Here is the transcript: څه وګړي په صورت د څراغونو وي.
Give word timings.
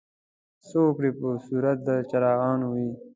څه 0.67 0.77
وګړي 0.85 1.11
په 1.19 1.29
صورت 1.47 1.77
د 1.87 1.89
څراغونو 2.09 2.65
وي. 2.73 2.89